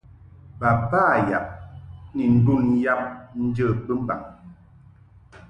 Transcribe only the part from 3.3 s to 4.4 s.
njə bɨmbaŋ.